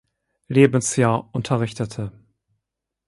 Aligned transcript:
Lebensjahr 0.47 1.29
unterrichtete. 1.31 2.11